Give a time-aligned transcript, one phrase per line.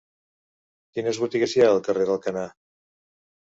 [0.95, 2.49] Quines botigues hi ha al carrer d'Alcanar?